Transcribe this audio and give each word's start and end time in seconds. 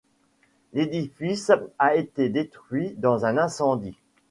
L'édifice 0.73 1.51
a 1.77 1.93
été 1.95 2.29
détruit 2.29 2.95
dans 2.97 3.23
un 3.25 3.37
incendie. 3.37 3.95